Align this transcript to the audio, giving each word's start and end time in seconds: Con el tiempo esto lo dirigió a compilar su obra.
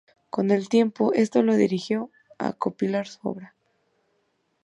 Con 0.31 0.49
el 0.49 0.67
tiempo 0.67 1.13
esto 1.13 1.43
lo 1.43 1.55
dirigió 1.55 2.09
a 2.39 2.53
compilar 2.53 3.05
su 3.05 3.19
obra. 3.29 3.53